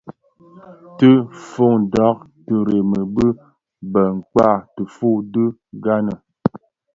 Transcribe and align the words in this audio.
Ti 0.97 1.09
foňdak 1.49 2.17
tiremi 2.45 3.01
bi 3.15 3.27
bë 3.91 4.03
nkak 4.17 4.59
tifuu 4.73 5.19
ti 5.33 5.43
gani. 5.83 6.15